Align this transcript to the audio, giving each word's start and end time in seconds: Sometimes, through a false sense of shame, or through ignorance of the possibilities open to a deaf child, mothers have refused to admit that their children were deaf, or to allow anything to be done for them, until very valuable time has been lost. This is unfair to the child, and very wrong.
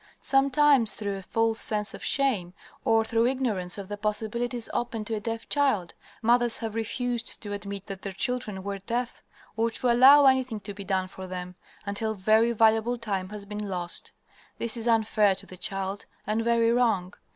Sometimes, 0.19 0.95
through 0.95 1.15
a 1.17 1.21
false 1.21 1.61
sense 1.61 1.93
of 1.93 2.03
shame, 2.03 2.55
or 2.83 3.05
through 3.05 3.27
ignorance 3.27 3.77
of 3.77 3.87
the 3.87 3.97
possibilities 3.97 4.67
open 4.73 5.05
to 5.05 5.13
a 5.13 5.19
deaf 5.19 5.47
child, 5.47 5.93
mothers 6.23 6.57
have 6.57 6.73
refused 6.73 7.39
to 7.43 7.53
admit 7.53 7.85
that 7.85 8.01
their 8.01 8.11
children 8.11 8.63
were 8.63 8.79
deaf, 8.79 9.21
or 9.55 9.69
to 9.69 9.91
allow 9.91 10.25
anything 10.25 10.59
to 10.61 10.73
be 10.73 10.83
done 10.83 11.07
for 11.07 11.27
them, 11.27 11.53
until 11.85 12.15
very 12.15 12.51
valuable 12.51 12.97
time 12.97 13.29
has 13.29 13.45
been 13.45 13.69
lost. 13.69 14.11
This 14.57 14.75
is 14.75 14.87
unfair 14.87 15.35
to 15.35 15.45
the 15.45 15.55
child, 15.55 16.07
and 16.25 16.43
very 16.43 16.71
wrong. 16.71 17.13